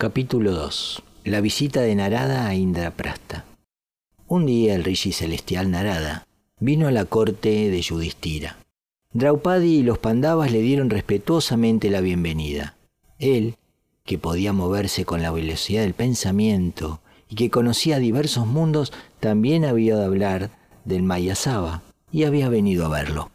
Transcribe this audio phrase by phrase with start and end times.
[0.00, 1.02] Capítulo 2.
[1.24, 3.44] La visita de Narada a Indraprasta.
[4.28, 6.26] Un día el rishi celestial Narada
[6.58, 8.56] vino a la corte de Yudhishthira.
[9.12, 12.76] Draupadi y los Pandavas le dieron respetuosamente la bienvenida.
[13.18, 13.56] Él,
[14.06, 19.96] que podía moverse con la velocidad del pensamiento y que conocía diversos mundos, también había
[19.96, 20.50] de hablar
[20.86, 23.30] del Mayasaba y había venido a verlo.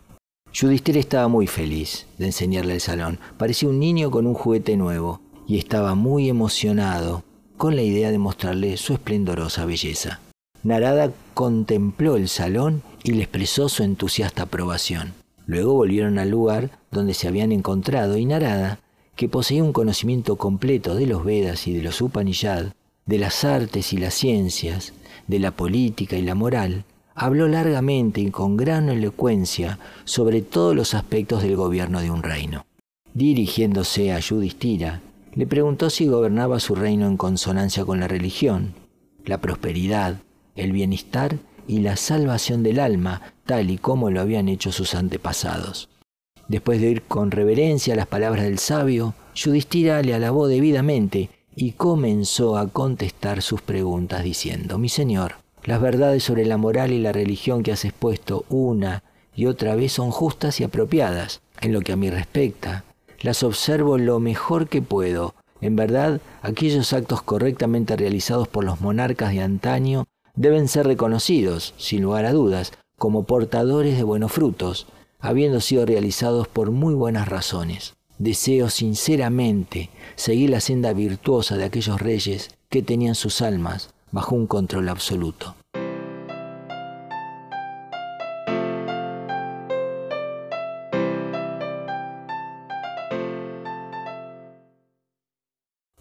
[0.52, 3.20] Yudhishthira estaba muy feliz de enseñarle el salón.
[3.38, 7.24] Parecía un niño con un juguete nuevo y estaba muy emocionado
[7.58, 10.20] con la idea de mostrarle su esplendorosa belleza.
[10.64, 15.14] Narada contempló el salón y le expresó su entusiasta aprobación.
[15.46, 18.80] Luego volvieron al lugar donde se habían encontrado y Narada,
[19.16, 22.74] que poseía un conocimiento completo de los Vedas y de los Upanishad,
[23.06, 24.94] de las artes y las ciencias,
[25.28, 26.84] de la política y la moral,
[27.14, 32.66] habló largamente y con gran elocuencia sobre todos los aspectos del gobierno de un reino.
[33.14, 35.02] Dirigiéndose a Yudhishthira,
[35.36, 38.74] le preguntó si gobernaba su reino en consonancia con la religión,
[39.26, 40.22] la prosperidad,
[40.56, 45.90] el bienestar y la salvación del alma, tal y como lo habían hecho sus antepasados.
[46.48, 52.58] Después de oír con reverencia las palabras del sabio, Yudhishthira le alabó debidamente y comenzó
[52.58, 57.64] a contestar sus preguntas diciendo, Mi señor, las verdades sobre la moral y la religión
[57.64, 59.04] que has expuesto una
[59.36, 61.42] y otra vez son justas y apropiadas.
[61.62, 62.84] En lo que a mí respecta,
[63.22, 65.36] las observo lo mejor que puedo.
[65.62, 70.06] En verdad, aquellos actos correctamente realizados por los monarcas de antaño
[70.36, 74.88] deben ser reconocidos, sin lugar a dudas, como portadores de buenos frutos,
[75.20, 77.96] habiendo sido realizados por muy buenas razones.
[78.18, 84.48] Deseo sinceramente seguir la senda virtuosa de aquellos reyes que tenían sus almas bajo un
[84.48, 85.56] control absoluto.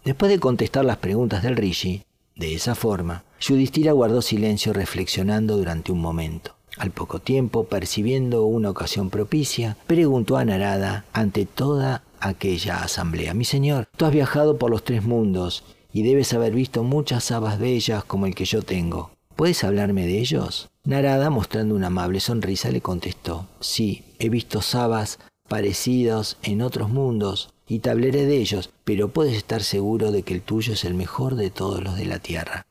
[0.05, 2.03] Después de contestar las preguntas del Rishi,
[2.35, 6.55] de esa forma, Yudhishthira guardó silencio reflexionando durante un momento.
[6.77, 13.45] Al poco tiempo, percibiendo una ocasión propicia, preguntó a Narada ante toda aquella asamblea, Mi
[13.45, 18.03] señor, tú has viajado por los tres mundos y debes haber visto muchas habas bellas
[18.03, 19.09] como el que yo tengo.
[19.35, 20.69] ¿Puedes hablarme de ellos?
[20.83, 25.17] Narada, mostrando una amable sonrisa, le contestó, Sí, he visto sabas
[25.49, 30.33] parecidos en otros mundos, y te hablaré de ellos, pero puedes estar seguro de que
[30.33, 32.65] el tuyo es el mejor de todos los de la tierra.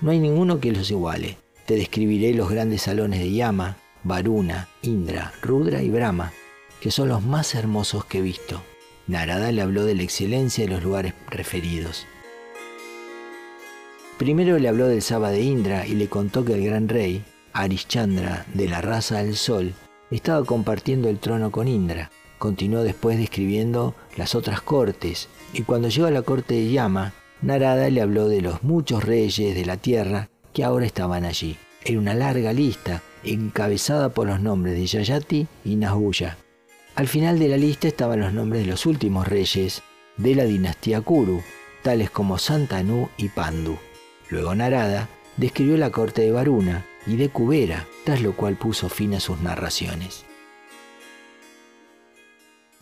[0.00, 1.38] No hay ninguno que los iguale.
[1.64, 6.32] Te describiré los grandes salones de Yama, Varuna, Indra, Rudra y Brahma,
[6.80, 8.62] que son los más hermosos que he visto.
[9.06, 12.06] Narada le habló de la excelencia de los lugares referidos.
[14.18, 18.46] Primero le habló del Saba de Indra y le contó que el gran rey, Arishchandra,
[18.54, 19.74] de la raza del sol,
[20.10, 22.10] estaba compartiendo el trono con Indra.
[22.38, 27.88] Continuó después describiendo las otras cortes, y cuando llegó a la corte de Yama, Narada
[27.90, 31.56] le habló de los muchos reyes de la tierra que ahora estaban allí.
[31.84, 36.36] Era una larga lista, encabezada por los nombres de Yayati y Nahuya.
[36.94, 39.82] Al final de la lista estaban los nombres de los últimos reyes
[40.16, 41.42] de la dinastía Kuru,
[41.82, 43.76] tales como Santanu y Pandu.
[44.30, 49.14] Luego Narada describió la corte de Varuna, y de Cubera, tras lo cual puso fin
[49.14, 50.24] a sus narraciones.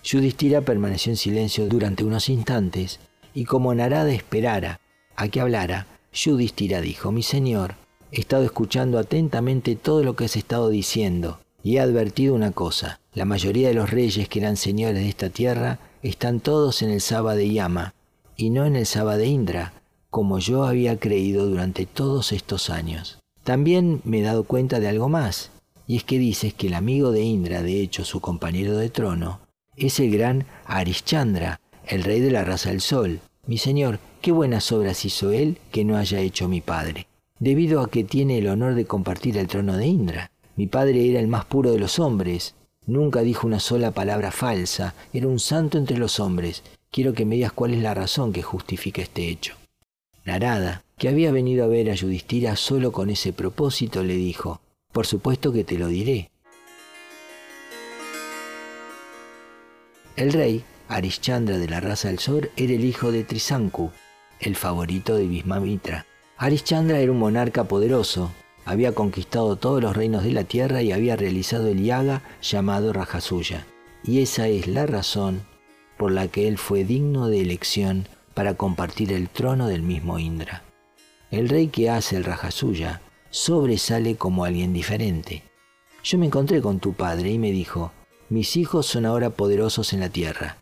[0.02, 3.00] Yudhishthira permaneció en silencio durante unos instantes,
[3.34, 4.80] y como Narada esperara
[5.16, 7.76] a que hablara, Yudhishthira dijo, Mi señor,
[8.12, 13.00] he estado escuchando atentamente todo lo que has estado diciendo, y he advertido una cosa,
[13.14, 17.00] la mayoría de los reyes que eran señores de esta tierra están todos en el
[17.00, 17.94] Saba de Yama,
[18.36, 19.72] y no en el Saba de Indra,
[20.10, 23.23] como yo había creído durante todos estos años.
[23.44, 25.50] También me he dado cuenta de algo más,
[25.86, 29.40] y es que dices que el amigo de Indra, de hecho su compañero de trono,
[29.76, 33.20] es el gran Arishchandra, el rey de la raza del sol.
[33.46, 37.06] Mi señor, qué buenas obras hizo él que no haya hecho mi padre,
[37.38, 40.30] debido a que tiene el honor de compartir el trono de Indra.
[40.56, 42.54] Mi padre era el más puro de los hombres,
[42.86, 46.62] nunca dijo una sola palabra falsa, era un santo entre los hombres.
[46.90, 49.54] Quiero que me digas cuál es la razón que justifica este hecho.
[50.24, 54.60] Narada, que había venido a ver a Yudhishthira solo con ese propósito, le dijo,
[54.92, 56.30] por supuesto que te lo diré.
[60.16, 63.90] El rey, Arishchandra de la raza del Sol, era el hijo de Trisanku,
[64.40, 66.06] el favorito de Vismamitra.
[66.36, 68.30] Arishchandra era un monarca poderoso,
[68.64, 73.66] había conquistado todos los reinos de la tierra y había realizado el yaga llamado Rajasuya.
[74.04, 75.42] Y esa es la razón
[75.96, 80.62] por la que él fue digno de elección para compartir el trono del mismo Indra.
[81.34, 85.42] El rey que hace el Rajasuya sobresale como alguien diferente.
[86.04, 87.90] Yo me encontré con tu padre y me dijo,
[88.28, 90.58] mis hijos son ahora poderosos en la tierra,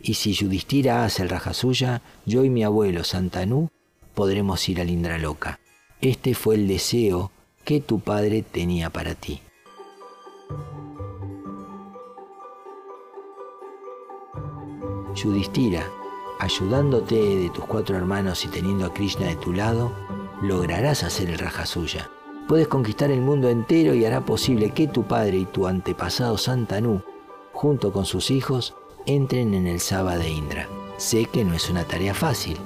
[0.00, 3.68] Y si Yudhishthira hace el Rajasuya, yo y mi abuelo Santanu
[4.14, 5.60] podremos ir al Indraloka.
[6.00, 7.30] Este fue el deseo
[7.64, 9.42] que tu padre tenía para ti.
[15.14, 15.86] Yudhishthira,
[16.38, 20.05] ayudándote de tus cuatro hermanos y teniendo a Krishna de tu lado,
[20.42, 22.10] lograrás hacer el Rajasuya.
[22.48, 27.02] Puedes conquistar el mundo entero y hará posible que tu padre y tu antepasado Santanu,
[27.52, 28.74] junto con sus hijos,
[29.06, 30.68] entren en el Saba de Indra.
[30.96, 32.56] Sé que no es una tarea fácil.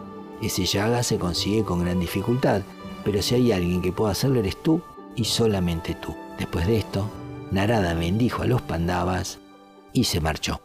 [0.43, 2.63] Ese yaga se consigue con gran dificultad,
[3.05, 4.81] pero si hay alguien que pueda hacerlo eres tú
[5.17, 6.15] y solamente tú.
[6.39, 7.09] Después de esto,
[7.51, 9.39] Narada bendijo a los Pandavas
[9.93, 10.61] y se marchó.